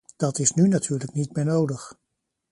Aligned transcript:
Dat 0.15 0.39
is 0.39 0.51
nu 0.51 0.67
natuurlijk 0.67 1.13
niet 1.13 1.33
meer 1.35 1.45
nodig. 1.45 1.99